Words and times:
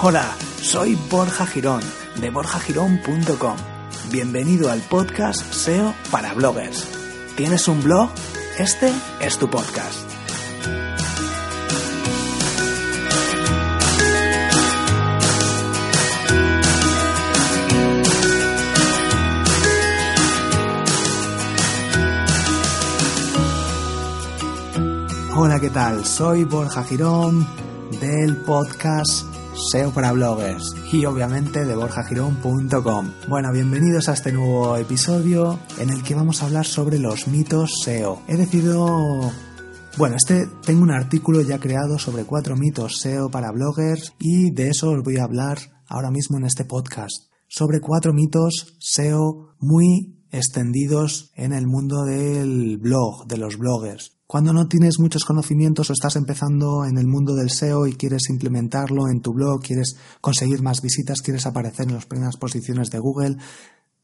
Hola, 0.00 0.32
soy 0.62 0.94
Borja 1.10 1.44
Girón 1.44 1.80
de 2.20 2.30
borjagirón.com. 2.30 3.56
Bienvenido 4.12 4.70
al 4.70 4.80
podcast 4.82 5.40
SEO 5.52 5.92
para 6.12 6.34
bloggers. 6.34 6.86
¿Tienes 7.36 7.66
un 7.66 7.82
blog? 7.82 8.08
Este 8.60 8.92
es 9.20 9.38
tu 9.38 9.50
podcast. 9.50 10.08
Hola, 25.34 25.58
¿qué 25.58 25.70
tal? 25.70 26.04
Soy 26.04 26.44
Borja 26.44 26.84
Girón 26.84 27.44
del 28.00 28.36
podcast 28.36 29.37
SEO 29.58 29.92
para 29.92 30.12
bloggers 30.12 30.74
y 30.92 31.04
obviamente 31.04 31.64
de 31.64 31.74
borjagirón.com. 31.74 33.10
Bueno, 33.28 33.52
bienvenidos 33.52 34.08
a 34.08 34.12
este 34.12 34.32
nuevo 34.32 34.76
episodio 34.76 35.58
en 35.78 35.90
el 35.90 36.02
que 36.04 36.14
vamos 36.14 36.42
a 36.42 36.46
hablar 36.46 36.64
sobre 36.64 36.98
los 36.98 37.26
mitos 37.26 37.72
SEO. 37.82 38.22
He 38.28 38.36
decidido... 38.36 39.32
Bueno, 39.96 40.16
este 40.16 40.46
tengo 40.64 40.82
un 40.82 40.92
artículo 40.92 41.40
ya 41.40 41.58
creado 41.58 41.98
sobre 41.98 42.24
cuatro 42.24 42.56
mitos 42.56 43.00
SEO 43.00 43.30
para 43.30 43.50
bloggers 43.50 44.14
y 44.20 44.52
de 44.52 44.68
eso 44.68 44.90
os 44.90 45.02
voy 45.02 45.16
a 45.16 45.24
hablar 45.24 45.58
ahora 45.88 46.10
mismo 46.10 46.38
en 46.38 46.44
este 46.44 46.64
podcast. 46.64 47.32
Sobre 47.48 47.80
cuatro 47.80 48.12
mitos 48.12 48.76
SEO 48.78 49.56
muy 49.58 50.17
extendidos 50.30 51.32
en 51.34 51.52
el 51.52 51.66
mundo 51.66 52.04
del 52.04 52.78
blog, 52.78 53.26
de 53.26 53.38
los 53.38 53.56
bloggers. 53.56 54.18
Cuando 54.26 54.52
no 54.52 54.68
tienes 54.68 54.98
muchos 54.98 55.24
conocimientos 55.24 55.88
o 55.88 55.94
estás 55.94 56.16
empezando 56.16 56.84
en 56.84 56.98
el 56.98 57.06
mundo 57.06 57.34
del 57.34 57.50
SEO 57.50 57.86
y 57.86 57.94
quieres 57.94 58.28
implementarlo 58.28 59.08
en 59.10 59.22
tu 59.22 59.32
blog, 59.32 59.62
quieres 59.62 59.96
conseguir 60.20 60.62
más 60.62 60.82
visitas, 60.82 61.22
quieres 61.22 61.46
aparecer 61.46 61.88
en 61.88 61.94
las 61.94 62.04
primeras 62.04 62.36
posiciones 62.36 62.90
de 62.90 62.98
Google, 62.98 63.38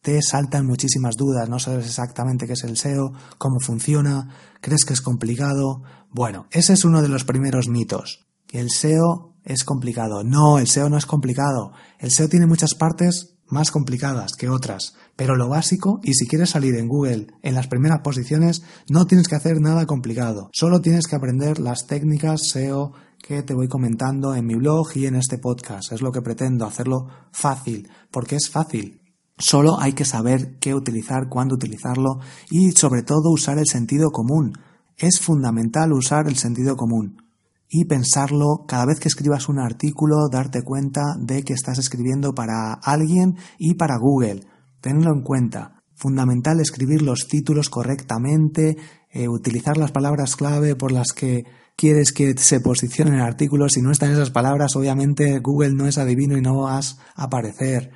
te 0.01 0.21
saltan 0.23 0.67
muchísimas 0.67 1.17
dudas, 1.17 1.49
no 1.49 1.59
sabes 1.59 1.87
exactamente 1.87 2.47
qué 2.47 2.55
es 2.55 2.65
el 2.65 2.77
SEO, 2.77 3.13
cómo 3.39 3.61
funciona, 3.61 4.35
crees 4.61 4.85
que 4.85 4.93
es 4.93 5.01
complicado. 5.01 5.83
Bueno, 6.11 6.47
ese 6.51 6.73
es 6.73 6.85
uno 6.85 7.03
de 7.03 7.09
los 7.09 7.25
primeros 7.25 7.69
mitos. 7.69 8.27
El 8.51 8.71
SEO 8.71 9.35
es 9.45 9.65
complicado. 9.65 10.23
No, 10.23 10.59
el 10.59 10.69
SEO 10.69 10.89
no 10.89 10.97
es 10.97 11.07
complicado. 11.07 11.73
El 11.99 12.11
SEO 12.11 12.29
tiene 12.29 12.47
muchas 12.47 12.75
partes 12.75 13.34
más 13.49 13.71
complicadas 13.71 14.33
que 14.33 14.49
otras, 14.49 14.95
pero 15.17 15.37
lo 15.37 15.49
básico, 15.49 16.01
y 16.03 16.15
si 16.15 16.27
quieres 16.27 16.51
salir 16.51 16.75
en 16.77 16.89
Google 16.89 17.29
en 17.43 17.55
las 17.55 17.69
primeras 17.69 18.01
posiciones, 18.01 18.63
no 18.89 19.07
tienes 19.07 19.29
que 19.29 19.37
hacer 19.37 19.61
nada 19.61 19.87
complicado, 19.87 20.51
solo 20.53 20.81
tienes 20.81 21.07
que 21.07 21.17
aprender 21.17 21.59
las 21.59 21.87
técnicas 21.87 22.49
SEO 22.49 22.93
que 23.19 23.43
te 23.43 23.55
voy 23.55 23.69
comentando 23.69 24.35
en 24.35 24.47
mi 24.47 24.55
blog 24.55 24.89
y 24.97 25.07
en 25.07 25.17
este 25.17 25.39
podcast. 25.39 25.93
Es 25.93 26.03
lo 26.03 26.13
que 26.13 26.21
pretendo, 26.21 26.67
hacerlo 26.67 27.09
fácil, 27.33 27.89
porque 28.11 28.37
es 28.37 28.51
fácil. 28.51 29.01
Solo 29.39 29.81
hay 29.81 29.95
que 29.95 30.05
saber 30.05 30.59
qué 30.59 30.75
utilizar, 30.75 31.29
cuándo 31.29 31.55
utilizarlo 31.55 32.21
y 32.51 32.73
sobre 32.73 33.03
todo 33.03 33.33
usar 33.33 33.59
el 33.59 33.67
sentido 33.67 34.11
común. 34.11 34.53
Es 34.97 35.21
fundamental 35.21 35.93
usar 35.93 36.29
el 36.29 36.37
sentido 36.37 36.77
común 36.77 37.24
y 37.69 37.87
pensarlo 37.87 38.65
cada 38.69 38.87
vez 38.87 39.01
que 39.01 39.09
escribas 39.09 39.49
un 39.49 39.59
artículo, 39.59 40.29
darte 40.31 40.63
cuenta 40.63 41.03
de 41.19 41.43
que 41.43 41.55
estás 41.55 41.79
escribiendo 41.79 42.35
para 42.35 42.73
alguien 42.73 43.37
y 43.59 43.75
para 43.75 43.99
Google. 43.99 44.47
Tenlo 44.81 45.13
en 45.13 45.23
cuenta. 45.23 45.83
Fundamental 45.95 46.61
escribir 46.61 47.03
los 47.03 47.29
títulos 47.29 47.71
correctamente, 47.71 48.77
eh, 49.11 49.29
utilizar 49.29 49.77
las 49.77 49.93
palabras 49.93 50.37
clave 50.37 50.77
por 50.77 50.93
las 50.93 51.13
que 51.13 51.45
quieres 51.77 52.13
que 52.13 52.35
se 52.37 52.61
posicione 52.61 53.17
el 53.17 53.23
artículo. 53.23 53.69
Si 53.69 53.81
no 53.81 53.91
están 53.91 54.13
esas 54.13 54.31
palabras, 54.31 54.77
obviamente 54.77 55.39
Google 55.39 55.75
no 55.75 55.87
es 55.87 55.99
adivino 55.99 56.37
y 56.37 56.43
no 56.43 56.63
vas 56.63 56.99
a 57.15 57.25
aparecer. 57.25 57.91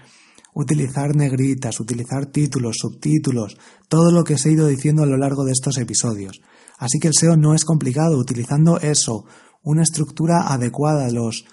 Utilizar 0.55 1.15
negritas, 1.15 1.79
utilizar 1.79 2.27
títulos, 2.27 2.77
subtítulos, 2.79 3.59
todo 3.89 4.11
lo 4.11 4.25
que 4.25 4.35
os 4.35 4.47
he 4.47 4.53
ido 4.53 4.67
diciendo 4.67 5.03
a 5.03 5.07
lo 5.07 5.17
largo 5.17 5.45
de 5.45 5.53
estos 5.53 5.79
episodios. 5.79 6.41
Así 6.79 6.99
que 7.01 7.09
el 7.09 7.15
SEO 7.15 7.37
no 7.37 7.55
es 7.55 7.65
complicado, 7.65 8.19
utilizando 8.19 8.79
eso, 8.81 9.25
una 9.63 9.83
estructura 9.83 10.49
adecuada, 10.49 11.11
los, 11.11 11.45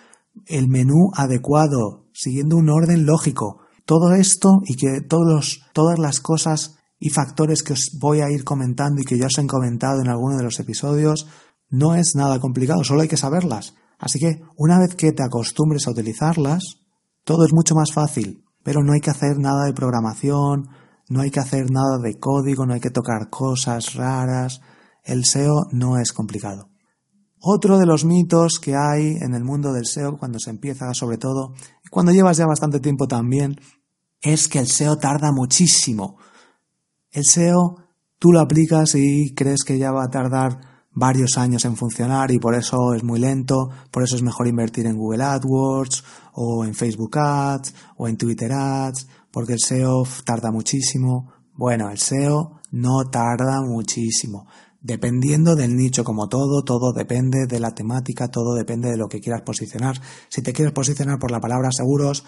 el 0.46 0.68
menú 0.68 1.12
adecuado, 1.16 2.08
siguiendo 2.14 2.58
un 2.58 2.70
orden 2.70 3.06
lógico. 3.06 3.62
Todo 3.86 4.14
esto 4.14 4.62
y 4.66 4.76
que 4.76 5.02
todos 5.02 5.26
los, 5.28 5.62
todas 5.74 6.00
las 6.00 6.20
cosas 6.20 6.78
y 7.00 7.10
factores 7.10 7.62
que 7.62 7.74
os 7.74 7.98
voy 8.00 8.22
a 8.22 8.32
ir 8.32 8.44
comentando 8.44 9.02
y 9.02 9.06
que 9.06 9.18
ya 9.18 9.28
os 9.28 9.38
he 9.38 9.48
comentado 9.48 10.02
en 10.02 10.08
alguno 10.08 10.38
de 10.38 10.44
los 10.44 10.60
episodios 10.60 11.28
no 11.70 11.96
es 11.96 12.14
nada 12.16 12.40
complicado, 12.40 12.84
solo 12.84 13.02
hay 13.02 13.08
que 13.08 13.18
saberlas. 13.18 13.76
Así 14.00 14.20
que 14.20 14.42
una 14.58 14.80
vez 14.80 14.96
que 14.96 15.12
te 15.12 15.24
acostumbres 15.24 15.88
a 15.88 15.92
utilizarlas, 15.92 16.64
todo 17.24 17.46
es 17.46 17.54
mucho 17.54 17.76
más 17.76 17.92
fácil, 17.92 18.44
pero 18.64 18.84
no 18.84 18.94
hay 18.94 19.02
que 19.02 19.10
hacer 19.10 19.38
nada 19.40 19.66
de 19.66 19.74
programación, 19.74 20.70
no 21.10 21.22
hay 21.22 21.32
que 21.32 21.40
hacer 21.40 21.70
nada 21.72 22.00
de 22.02 22.20
código, 22.20 22.66
no 22.66 22.74
hay 22.74 22.80
que 22.80 22.90
tocar 22.90 23.30
cosas 23.30 23.94
raras. 23.94 24.62
El 25.04 25.26
SEO 25.26 25.68
no 25.72 26.00
es 26.00 26.14
complicado. 26.14 26.70
Otro 27.48 27.78
de 27.78 27.86
los 27.86 28.06
mitos 28.06 28.58
que 28.60 28.74
hay 28.76 29.18
en 29.22 29.36
el 29.36 29.44
mundo 29.44 29.72
del 29.72 29.86
SEO 29.86 30.18
cuando 30.18 30.40
se 30.40 30.50
empieza 30.50 30.92
sobre 30.96 31.20
todo, 31.20 31.54
y 31.86 31.90
cuando 31.90 32.12
llevas 32.12 32.38
ya 32.38 32.48
bastante 32.48 32.80
tiempo 32.80 33.08
también, 33.08 33.62
es 34.20 34.48
que 34.48 34.58
el 34.58 34.66
SEO 34.66 34.98
tarda 34.98 35.32
muchísimo. 35.32 36.18
El 37.12 37.24
SEO 37.24 37.76
tú 38.18 38.32
lo 38.32 38.40
aplicas 38.40 38.96
y 38.96 39.36
crees 39.36 39.64
que 39.64 39.78
ya 39.78 39.92
va 39.92 40.06
a 40.06 40.10
tardar 40.10 40.60
varios 40.92 41.38
años 41.38 41.66
en 41.66 41.76
funcionar 41.76 42.32
y 42.32 42.40
por 42.40 42.56
eso 42.56 42.96
es 42.96 43.04
muy 43.04 43.20
lento, 43.20 43.70
por 43.92 44.02
eso 44.02 44.16
es 44.16 44.24
mejor 44.24 44.48
invertir 44.48 44.88
en 44.88 44.98
Google 44.98 45.26
AdWords 45.26 46.04
o 46.34 46.66
en 46.66 46.74
Facebook 46.74 47.16
Ads 47.16 47.76
o 47.98 48.08
en 48.08 48.18
Twitter 48.18 48.52
Ads, 48.54 49.08
porque 49.30 49.54
el 49.54 49.60
SEO 49.60 50.02
tarda 50.26 50.52
muchísimo. 50.52 51.32
Bueno, 51.54 51.92
el 51.92 52.00
SEO 52.00 52.60
no 52.72 53.04
tarda 53.12 53.62
muchísimo 53.62 54.48
dependiendo 54.85 55.56
del 55.56 55.75
nicho 55.75 56.03
como 56.03 56.28
todo, 56.28 56.63
todo 56.63 56.94
depende 56.94 57.47
de 57.47 57.59
la 57.59 57.73
temática, 57.73 58.28
todo 58.28 58.53
depende 58.53 58.91
de 58.91 58.97
lo 58.97 59.07
que 59.07 59.19
quieras 59.19 59.41
posicionar. 59.41 60.00
Si 60.29 60.44
te 60.44 60.53
quieres 60.53 60.75
posicionar 60.75 61.18
por 61.18 61.31
la 61.31 61.40
palabra 61.40 61.69
seguros, 61.72 62.23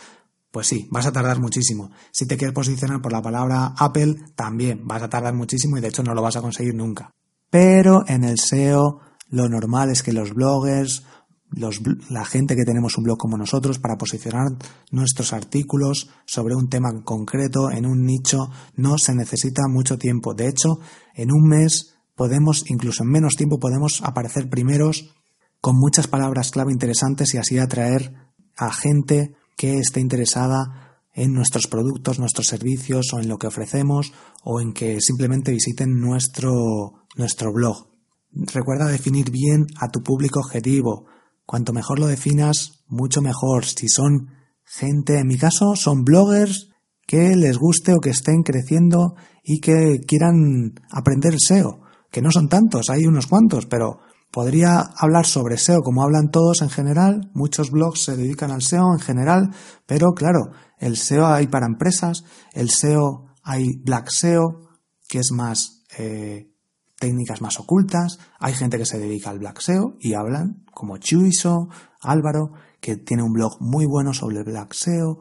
pues 0.51 0.65
sí, 0.65 0.87
vas 0.89 1.05
a 1.05 1.11
tardar 1.11 1.39
muchísimo. 1.39 1.91
Si 2.11 2.25
te 2.25 2.35
quieres 2.35 2.55
posicionar 2.55 2.99
por 2.99 3.11
la 3.11 3.21
palabra 3.21 3.75
Apple, 3.77 4.15
también 4.35 4.87
vas 4.87 5.03
a 5.03 5.09
tardar 5.09 5.35
muchísimo 5.35 5.77
y 5.77 5.81
de 5.81 5.89
hecho 5.89 6.01
no 6.01 6.15
lo 6.15 6.23
vas 6.23 6.35
a 6.35 6.41
conseguir 6.41 6.73
nunca. 6.73 7.11
Pero 7.51 8.03
en 8.07 8.23
el 8.23 8.39
SEO 8.39 9.01
lo 9.29 9.49
normal 9.49 9.91
es 9.91 10.01
que 10.01 10.11
los 10.11 10.33
bloggers, 10.33 11.03
los, 11.51 11.81
la 12.09 12.25
gente 12.25 12.55
que 12.55 12.65
tenemos 12.65 12.97
un 12.97 13.03
blog 13.03 13.19
como 13.19 13.37
nosotros 13.37 13.77
para 13.77 13.97
posicionar 13.97 14.47
nuestros 14.89 15.31
artículos 15.31 16.09
sobre 16.25 16.55
un 16.55 16.69
tema 16.69 16.89
concreto 17.03 17.69
en 17.69 17.85
un 17.85 18.03
nicho 18.03 18.49
no 18.75 18.97
se 18.97 19.13
necesita 19.13 19.61
mucho 19.69 19.99
tiempo. 19.99 20.33
De 20.33 20.47
hecho, 20.47 20.79
en 21.13 21.31
un 21.31 21.47
mes 21.47 21.96
podemos, 22.17 22.65
incluso 22.67 23.03
en 23.03 23.11
menos 23.11 23.35
tiempo, 23.35 23.59
podemos 23.59 24.01
aparecer 24.03 24.49
primeros 24.49 25.13
con 25.61 25.77
muchas 25.77 26.07
palabras 26.07 26.51
clave 26.51 26.73
interesantes 26.73 27.33
y 27.33 27.37
así 27.37 27.59
atraer 27.59 28.13
a 28.57 28.73
gente 28.73 29.35
que 29.55 29.77
esté 29.77 30.01
interesada 30.01 30.99
en 31.13 31.33
nuestros 31.33 31.67
productos, 31.67 32.19
nuestros 32.19 32.47
servicios 32.47 33.13
o 33.13 33.19
en 33.19 33.29
lo 33.29 33.37
que 33.37 33.47
ofrecemos 33.47 34.13
o 34.43 34.59
en 34.59 34.73
que 34.73 34.99
simplemente 34.99 35.51
visiten 35.51 35.99
nuestro, 35.99 37.05
nuestro 37.15 37.53
blog. 37.53 37.87
Recuerda 38.31 38.87
definir 38.87 39.31
bien 39.31 39.67
a 39.79 39.89
tu 39.89 40.01
público 40.01 40.39
objetivo. 40.39 41.05
Cuanto 41.45 41.71
mejor 41.71 41.99
lo 41.99 42.07
definas, 42.07 42.83
mucho 42.87 43.21
mejor. 43.21 43.65
Si 43.65 43.87
son 43.89 44.29
gente, 44.63 45.19
en 45.19 45.27
mi 45.27 45.37
caso, 45.37 45.75
son 45.75 46.03
bloggers 46.03 46.69
que 47.05 47.35
les 47.35 47.57
guste 47.57 47.93
o 47.93 47.99
que 47.99 48.09
estén 48.09 48.41
creciendo 48.43 49.15
y 49.43 49.59
que 49.59 49.99
quieran 50.05 50.73
aprender 50.91 51.35
SEO 51.39 51.86
que 52.11 52.21
no 52.21 52.31
son 52.31 52.49
tantos, 52.49 52.89
hay 52.89 53.05
unos 53.05 53.27
cuantos, 53.27 53.65
pero 53.65 53.99
podría 54.31 54.79
hablar 54.97 55.25
sobre 55.25 55.57
SEO 55.57 55.81
como 55.81 56.03
hablan 56.03 56.29
todos 56.29 56.61
en 56.61 56.69
general, 56.69 57.31
muchos 57.33 57.71
blogs 57.71 58.03
se 58.03 58.15
dedican 58.15 58.51
al 58.51 58.61
SEO 58.61 58.93
en 58.93 58.99
general, 58.99 59.51
pero 59.85 60.13
claro, 60.13 60.51
el 60.79 60.97
SEO 60.97 61.27
hay 61.27 61.47
para 61.47 61.65
empresas, 61.65 62.23
el 62.53 62.69
SEO 62.69 63.27
hay 63.43 63.77
Black 63.83 64.09
SEO, 64.09 64.69
que 65.07 65.19
es 65.19 65.29
más 65.33 65.85
eh, 65.97 66.51
técnicas 66.99 67.41
más 67.41 67.59
ocultas, 67.59 68.19
hay 68.39 68.53
gente 68.53 68.77
que 68.77 68.85
se 68.85 68.99
dedica 68.99 69.29
al 69.29 69.39
Black 69.39 69.61
SEO 69.61 69.95
y 69.99 70.13
hablan, 70.13 70.65
como 70.73 70.97
Chuiso, 70.97 71.69
Álvaro, 72.01 72.51
que 72.81 72.97
tiene 72.97 73.23
un 73.23 73.33
blog 73.33 73.57
muy 73.59 73.85
bueno 73.85 74.13
sobre 74.13 74.37
el 74.37 74.43
Black 74.43 74.73
SEO. 74.73 75.19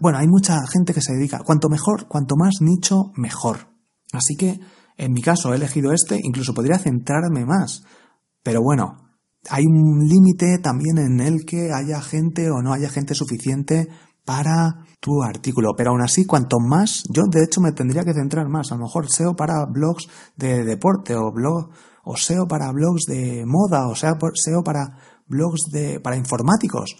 Bueno, 0.00 0.18
hay 0.18 0.26
mucha 0.26 0.58
gente 0.66 0.92
que 0.92 1.00
se 1.00 1.14
dedica, 1.14 1.40
cuanto 1.44 1.68
mejor, 1.68 2.08
cuanto 2.08 2.36
más 2.36 2.54
nicho, 2.60 3.12
mejor. 3.16 3.68
Así 4.12 4.36
que, 4.36 4.60
en 5.00 5.12
mi 5.12 5.22
caso, 5.22 5.52
he 5.52 5.56
elegido 5.56 5.92
este, 5.92 6.20
incluso 6.22 6.52
podría 6.52 6.78
centrarme 6.78 7.46
más. 7.46 7.84
Pero 8.42 8.60
bueno, 8.62 8.96
hay 9.48 9.64
un 9.64 10.06
límite 10.06 10.58
también 10.58 10.98
en 10.98 11.20
el 11.20 11.46
que 11.46 11.72
haya 11.72 12.02
gente 12.02 12.50
o 12.50 12.60
no 12.60 12.74
haya 12.74 12.90
gente 12.90 13.14
suficiente 13.14 13.88
para 14.26 14.84
tu 15.00 15.22
artículo. 15.22 15.70
Pero 15.74 15.92
aún 15.92 16.02
así, 16.02 16.26
cuanto 16.26 16.58
más, 16.60 17.04
yo 17.08 17.22
de 17.30 17.44
hecho 17.44 17.62
me 17.62 17.72
tendría 17.72 18.04
que 18.04 18.12
centrar 18.12 18.50
más. 18.50 18.72
A 18.72 18.74
lo 18.74 18.82
mejor 18.82 19.10
SEO 19.10 19.34
para 19.34 19.64
blogs 19.64 20.06
de 20.36 20.64
deporte 20.64 21.16
o 21.16 21.32
blog, 21.32 21.70
o 22.04 22.18
SEO 22.18 22.46
para 22.46 22.70
blogs 22.70 23.06
de 23.06 23.44
moda, 23.46 23.88
o 23.88 23.94
sea, 23.94 24.18
SEO 24.34 24.62
para 24.62 24.98
blogs 25.26 25.70
de, 25.72 26.00
para 26.00 26.16
informáticos. 26.16 26.96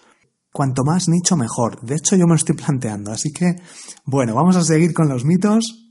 Cuanto 0.50 0.84
más 0.84 1.06
nicho, 1.06 1.36
mejor. 1.36 1.82
De 1.82 1.96
hecho, 1.96 2.16
yo 2.16 2.24
me 2.24 2.30
lo 2.30 2.36
estoy 2.36 2.56
planteando. 2.64 3.12
Así 3.12 3.30
que, 3.30 3.56
bueno, 4.06 4.34
vamos 4.34 4.56
a 4.56 4.64
seguir 4.64 4.94
con 4.94 5.10
los 5.10 5.26
mitos. 5.26 5.89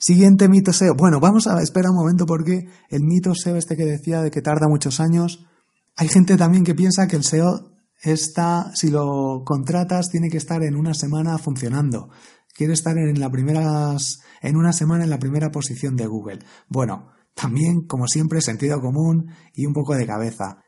Siguiente 0.00 0.48
mito 0.48 0.72
SEO. 0.72 0.94
Bueno, 0.94 1.20
vamos 1.20 1.46
a 1.46 1.60
esperar 1.60 1.90
un 1.90 1.98
momento 1.98 2.24
porque 2.24 2.64
el 2.88 3.02
mito 3.02 3.34
SEO 3.34 3.56
este 3.56 3.76
que 3.76 3.84
decía 3.84 4.22
de 4.22 4.30
que 4.30 4.40
tarda 4.40 4.66
muchos 4.66 4.98
años, 4.98 5.46
hay 5.94 6.08
gente 6.08 6.38
también 6.38 6.64
que 6.64 6.74
piensa 6.74 7.06
que 7.06 7.16
el 7.16 7.22
SEO 7.22 7.70
está, 8.02 8.70
si 8.74 8.88
lo 8.88 9.42
contratas, 9.44 10.08
tiene 10.08 10.30
que 10.30 10.38
estar 10.38 10.62
en 10.62 10.74
una 10.74 10.94
semana 10.94 11.36
funcionando. 11.36 12.08
Quiere 12.54 12.72
estar 12.72 12.96
en 12.96 13.20
la 13.20 13.28
primeras, 13.28 14.20
en 14.40 14.56
una 14.56 14.72
semana 14.72 15.04
en 15.04 15.10
la 15.10 15.18
primera 15.18 15.50
posición 15.50 15.96
de 15.96 16.06
Google. 16.06 16.38
Bueno, 16.66 17.10
también, 17.34 17.86
como 17.86 18.06
siempre, 18.06 18.40
sentido 18.40 18.80
común 18.80 19.34
y 19.52 19.66
un 19.66 19.74
poco 19.74 19.94
de 19.94 20.06
cabeza. 20.06 20.62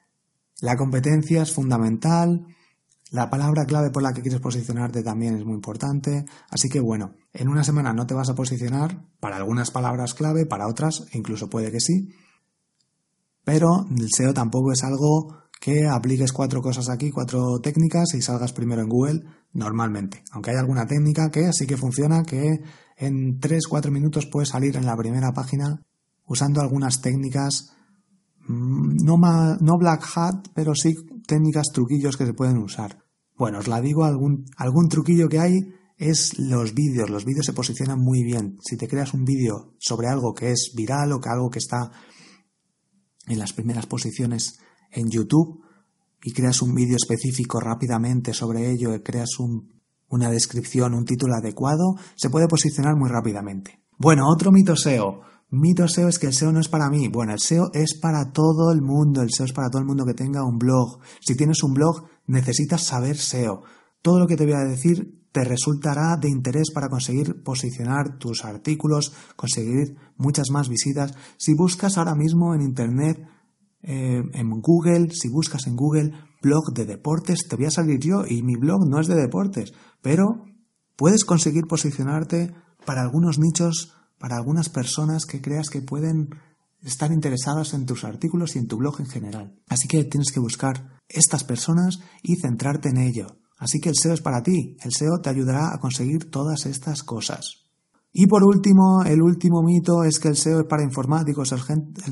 La 0.60 0.76
competencia 0.76 1.40
es 1.40 1.52
fundamental. 1.52 2.44
La 3.12 3.28
palabra 3.28 3.66
clave 3.66 3.90
por 3.90 4.02
la 4.02 4.14
que 4.14 4.22
quieres 4.22 4.40
posicionarte 4.40 5.02
también 5.02 5.36
es 5.36 5.44
muy 5.44 5.54
importante. 5.54 6.24
Así 6.48 6.70
que 6.70 6.80
bueno, 6.80 7.12
en 7.34 7.48
una 7.48 7.62
semana 7.62 7.92
no 7.92 8.06
te 8.06 8.14
vas 8.14 8.30
a 8.30 8.34
posicionar 8.34 9.04
para 9.20 9.36
algunas 9.36 9.70
palabras 9.70 10.14
clave, 10.14 10.46
para 10.46 10.66
otras 10.66 11.04
incluso 11.12 11.50
puede 11.50 11.70
que 11.70 11.78
sí. 11.78 12.08
Pero 13.44 13.86
el 13.94 14.08
SEO 14.10 14.32
tampoco 14.32 14.72
es 14.72 14.82
algo 14.82 15.42
que 15.60 15.86
apliques 15.86 16.32
cuatro 16.32 16.62
cosas 16.62 16.88
aquí, 16.88 17.10
cuatro 17.10 17.60
técnicas 17.60 18.14
y 18.14 18.22
salgas 18.22 18.54
primero 18.54 18.80
en 18.80 18.88
Google 18.88 19.24
normalmente. 19.52 20.24
Aunque 20.32 20.52
hay 20.52 20.56
alguna 20.56 20.86
técnica 20.86 21.30
que 21.30 21.52
sí 21.52 21.66
que 21.66 21.76
funciona, 21.76 22.22
que 22.22 22.62
en 22.96 23.38
3-4 23.38 23.90
minutos 23.90 24.26
puedes 24.26 24.48
salir 24.48 24.74
en 24.76 24.86
la 24.86 24.96
primera 24.96 25.32
página 25.32 25.82
usando 26.24 26.62
algunas 26.62 27.02
técnicas, 27.02 27.72
mm, 28.48 29.04
no, 29.04 29.18
no 29.60 29.76
black 29.76 30.02
hat, 30.16 30.48
pero 30.54 30.74
sí 30.74 30.94
técnicas, 31.26 31.68
truquillos 31.72 32.16
que 32.16 32.26
se 32.26 32.34
pueden 32.34 32.58
usar. 32.58 33.04
Bueno, 33.36 33.58
os 33.58 33.68
la 33.68 33.80
digo, 33.80 34.04
algún, 34.04 34.44
algún 34.56 34.88
truquillo 34.88 35.28
que 35.28 35.38
hay 35.38 35.60
es 35.96 36.38
los 36.38 36.74
vídeos. 36.74 37.10
Los 37.10 37.24
vídeos 37.24 37.46
se 37.46 37.52
posicionan 37.52 38.00
muy 38.00 38.22
bien. 38.22 38.58
Si 38.60 38.76
te 38.76 38.88
creas 38.88 39.14
un 39.14 39.24
vídeo 39.24 39.74
sobre 39.78 40.08
algo 40.08 40.34
que 40.34 40.50
es 40.50 40.72
viral 40.74 41.12
o 41.12 41.20
que 41.20 41.28
algo 41.28 41.50
que 41.50 41.58
está 41.58 41.90
en 43.26 43.38
las 43.38 43.52
primeras 43.52 43.86
posiciones 43.86 44.58
en 44.90 45.10
YouTube 45.10 45.62
y 46.22 46.32
creas 46.32 46.62
un 46.62 46.74
vídeo 46.74 46.96
específico 46.96 47.60
rápidamente 47.60 48.34
sobre 48.34 48.70
ello 48.70 49.02
creas 49.02 49.38
un, 49.38 49.82
una 50.08 50.30
descripción, 50.30 50.94
un 50.94 51.04
título 51.04 51.34
adecuado, 51.34 51.96
se 52.16 52.30
puede 52.30 52.46
posicionar 52.46 52.96
muy 52.96 53.08
rápidamente. 53.08 53.80
Bueno, 53.98 54.24
otro 54.28 54.52
mito 54.52 54.76
SEO. 54.76 55.22
Mito 55.52 55.86
SEO 55.86 56.08
es 56.08 56.18
que 56.18 56.28
el 56.28 56.32
SEO 56.32 56.50
no 56.50 56.60
es 56.60 56.68
para 56.68 56.88
mí. 56.88 57.08
Bueno, 57.08 57.34
el 57.34 57.38
SEO 57.38 57.70
es 57.74 57.98
para 58.00 58.32
todo 58.32 58.72
el 58.72 58.80
mundo. 58.80 59.20
El 59.20 59.30
SEO 59.30 59.44
es 59.44 59.52
para 59.52 59.68
todo 59.68 59.82
el 59.82 59.86
mundo 59.86 60.06
que 60.06 60.14
tenga 60.14 60.46
un 60.46 60.56
blog. 60.56 61.00
Si 61.20 61.36
tienes 61.36 61.62
un 61.62 61.74
blog, 61.74 62.06
necesitas 62.26 62.84
saber 62.84 63.18
SEO. 63.18 63.62
Todo 64.00 64.18
lo 64.18 64.26
que 64.26 64.36
te 64.36 64.46
voy 64.46 64.54
a 64.54 64.64
decir 64.64 65.26
te 65.30 65.44
resultará 65.44 66.16
de 66.16 66.30
interés 66.30 66.70
para 66.72 66.88
conseguir 66.88 67.42
posicionar 67.42 68.16
tus 68.16 68.46
artículos, 68.46 69.12
conseguir 69.36 69.94
muchas 70.16 70.48
más 70.50 70.70
visitas. 70.70 71.12
Si 71.36 71.52
buscas 71.54 71.98
ahora 71.98 72.14
mismo 72.14 72.54
en 72.54 72.62
Internet, 72.62 73.22
eh, 73.82 74.22
en 74.32 74.50
Google, 74.62 75.10
si 75.10 75.28
buscas 75.28 75.66
en 75.66 75.76
Google 75.76 76.12
blog 76.40 76.72
de 76.72 76.86
deportes, 76.86 77.46
te 77.46 77.56
voy 77.56 77.66
a 77.66 77.70
salir 77.70 78.00
yo 78.00 78.24
y 78.26 78.42
mi 78.42 78.56
blog 78.56 78.88
no 78.88 79.00
es 79.00 79.06
de 79.06 79.16
deportes, 79.16 79.74
pero 80.00 80.46
puedes 80.96 81.26
conseguir 81.26 81.64
posicionarte 81.68 82.54
para 82.86 83.02
algunos 83.02 83.38
nichos 83.38 83.94
para 84.22 84.36
algunas 84.36 84.68
personas 84.68 85.26
que 85.26 85.40
creas 85.42 85.68
que 85.68 85.82
pueden 85.82 86.28
estar 86.80 87.10
interesadas 87.10 87.74
en 87.74 87.86
tus 87.86 88.04
artículos 88.04 88.54
y 88.54 88.60
en 88.60 88.68
tu 88.68 88.76
blog 88.76 89.00
en 89.00 89.08
general. 89.08 89.60
Así 89.68 89.88
que 89.88 90.04
tienes 90.04 90.30
que 90.30 90.38
buscar 90.38 91.00
estas 91.08 91.42
personas 91.42 91.98
y 92.22 92.36
centrarte 92.36 92.90
en 92.90 92.98
ello. 92.98 93.26
Así 93.58 93.80
que 93.80 93.88
el 93.88 93.96
SEO 93.96 94.14
es 94.14 94.20
para 94.20 94.44
ti. 94.44 94.76
El 94.84 94.92
SEO 94.92 95.20
te 95.20 95.28
ayudará 95.28 95.74
a 95.74 95.80
conseguir 95.80 96.30
todas 96.30 96.66
estas 96.66 97.02
cosas. 97.02 97.71
Y 98.14 98.26
por 98.26 98.44
último, 98.44 99.02
el 99.06 99.22
último 99.22 99.62
mito 99.62 100.04
es 100.04 100.20
que 100.20 100.28
el 100.28 100.36
SEO 100.36 100.60
es 100.60 100.66
para 100.66 100.82
informáticos, 100.82 101.50
el, 101.50 101.60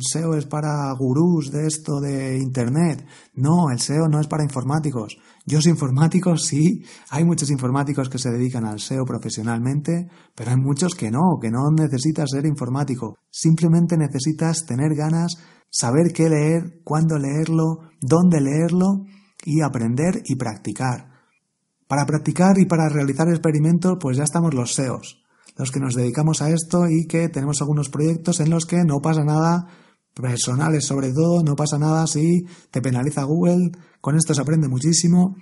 SEO 0.01 0.35
es 0.35 0.47
para 0.47 0.91
gurús 0.99 1.51
de 1.51 1.67
esto 1.67 2.01
de 2.01 2.39
Internet. 2.39 3.05
No, 3.35 3.71
el 3.71 3.81
SEO 3.81 4.09
no 4.09 4.19
es 4.19 4.27
para 4.27 4.43
informáticos. 4.43 5.19
Yo 5.45 5.61
soy 5.61 5.73
informático, 5.73 6.39
sí, 6.39 6.83
hay 7.11 7.25
muchos 7.25 7.51
informáticos 7.51 8.09
que 8.09 8.19
se 8.19 8.31
dedican 8.31 8.65
al 8.65 8.81
SEO 8.81 9.05
profesionalmente, 9.05 10.09
pero 10.35 10.53
hay 10.53 10.57
muchos 10.57 10.95
que 10.95 11.11
no, 11.11 11.39
que 11.39 11.51
no 11.51 11.71
necesitas 11.71 12.31
ser 12.31 12.47
informático. 12.47 13.19
Simplemente 13.31 13.99
necesitas 13.99 14.65
tener 14.65 14.95
ganas, 14.95 15.37
saber 15.69 16.15
qué 16.15 16.31
leer, 16.31 16.81
cuándo 16.83 17.19
leerlo, 17.19 17.91
dónde 18.01 18.41
leerlo 18.41 19.05
y 19.45 19.61
aprender 19.61 20.23
y 20.25 20.37
practicar. 20.37 21.11
Para 21.87 22.07
practicar 22.07 22.59
y 22.59 22.65
para 22.65 22.89
realizar 22.89 23.29
experimentos, 23.29 23.99
pues 24.01 24.17
ya 24.17 24.25
estamos 24.25 24.55
los 24.55 24.75
SEOs 24.75 25.21
los 25.57 25.71
que 25.71 25.81
nos 25.81 25.95
dedicamos 25.95 26.43
a 26.43 26.51
esto 26.51 26.87
y 26.89 27.07
que 27.07 27.29
tenemos 27.29 27.61
algunos 27.61 27.89
proyectos 27.89 28.41
en 28.41 28.51
los 28.51 28.67
que 28.67 28.85
no 28.85 29.01
pasa 29.01 29.25
nada, 29.25 29.67
personales 30.15 30.87
sobre 30.87 31.13
todo, 31.13 31.43
no 31.43 31.57
pasa 31.57 31.79
nada 31.79 32.07
si 32.07 32.45
te 32.71 32.83
penaliza 32.83 33.25
Google, 33.25 33.71
con 34.01 34.17
esto 34.17 34.35
se 34.35 34.41
aprende 34.41 34.69
muchísimo 34.69 35.37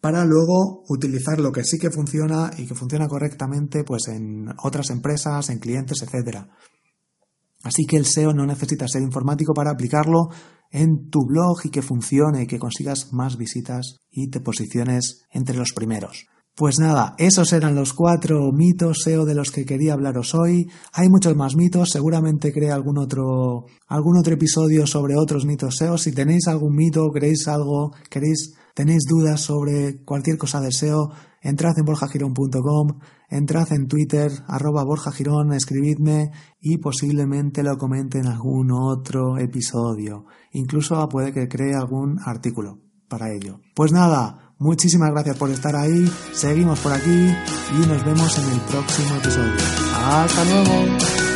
para 0.00 0.24
luego 0.24 0.82
utilizar 0.88 1.38
lo 1.38 1.52
que 1.52 1.64
sí 1.64 1.78
que 1.78 1.90
funciona 1.90 2.50
y 2.58 2.66
que 2.66 2.74
funciona 2.74 3.06
correctamente 3.06 3.84
pues 3.84 4.08
en 4.08 4.48
otras 4.62 4.90
empresas, 4.90 5.48
en 5.48 5.60
clientes, 5.60 6.02
etcétera. 6.02 6.48
Así 7.62 7.84
que 7.86 7.96
el 7.96 8.06
SEO 8.06 8.32
no 8.34 8.44
necesita 8.44 8.88
ser 8.88 9.02
informático 9.02 9.54
para 9.54 9.70
aplicarlo 9.70 10.30
en 10.72 11.08
tu 11.08 11.20
blog 11.24 11.60
y 11.64 11.70
que 11.70 11.82
funcione 11.82 12.42
y 12.42 12.46
que 12.46 12.58
consigas 12.58 13.12
más 13.12 13.36
visitas 13.36 14.00
y 14.10 14.28
te 14.28 14.40
posiciones 14.40 15.22
entre 15.30 15.56
los 15.56 15.72
primeros. 15.72 16.26
Pues 16.54 16.78
nada, 16.78 17.14
esos 17.16 17.54
eran 17.54 17.74
los 17.74 17.94
cuatro 17.94 18.52
mitos 18.52 18.98
SEO 19.04 19.24
de 19.24 19.34
los 19.34 19.50
que 19.50 19.64
quería 19.64 19.94
hablaros 19.94 20.34
hoy. 20.34 20.68
Hay 20.92 21.08
muchos 21.08 21.34
más 21.34 21.56
mitos, 21.56 21.88
seguramente 21.88 22.52
cree 22.52 22.70
algún 22.70 22.98
otro, 22.98 23.64
algún 23.88 24.18
otro 24.18 24.34
episodio 24.34 24.86
sobre 24.86 25.16
otros 25.16 25.46
mitos 25.46 25.76
SEO. 25.78 25.96
Si 25.96 26.12
tenéis 26.12 26.48
algún 26.48 26.76
mito, 26.76 27.10
queréis 27.10 27.48
algo, 27.48 27.92
queréis, 28.10 28.52
tenéis 28.74 29.04
dudas 29.08 29.40
sobre 29.40 30.04
cualquier 30.04 30.36
cosa 30.36 30.60
de 30.60 30.72
SEO, 30.72 31.12
entrad 31.40 31.72
en 31.78 31.86
borjagirón.com, 31.86 32.98
entrad 33.30 33.72
en 33.72 33.88
Twitter, 33.88 34.30
arroba 34.46 34.84
borjagirón, 34.84 35.54
escribidme 35.54 36.32
y 36.60 36.76
posiblemente 36.76 37.62
lo 37.62 37.78
comente 37.78 38.18
en 38.18 38.26
algún 38.26 38.72
otro 38.72 39.38
episodio. 39.38 40.26
Incluso 40.52 41.08
puede 41.08 41.32
que 41.32 41.48
cree 41.48 41.74
algún 41.74 42.18
artículo 42.22 42.78
para 43.08 43.32
ello. 43.32 43.60
Pues 43.74 43.92
nada, 43.92 44.51
Muchísimas 44.62 45.10
gracias 45.10 45.36
por 45.36 45.50
estar 45.50 45.74
ahí, 45.74 46.08
seguimos 46.32 46.78
por 46.78 46.92
aquí 46.92 47.10
y 47.10 47.86
nos 47.88 48.04
vemos 48.04 48.38
en 48.38 48.48
el 48.48 48.60
próximo 48.60 49.16
episodio. 49.16 49.54
Hasta 49.92 50.44
luego. 50.44 51.31